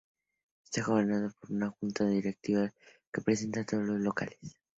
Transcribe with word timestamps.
Esta 0.63 0.81
gobernado 0.83 1.29
por 1.39 1.51
una 1.51 1.69
junta 1.69 2.05
directiva 2.09 2.67
que 2.67 2.75
representa 3.19 3.59
a 3.59 3.65
todos 3.67 3.83
los 3.85 3.99
locales. 3.99 4.39